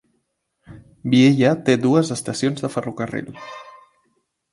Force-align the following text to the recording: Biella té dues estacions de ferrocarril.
Biella 1.13 1.51
té 1.67 1.75
dues 1.83 2.09
estacions 2.15 2.65
de 2.65 2.71
ferrocarril. 2.77 3.29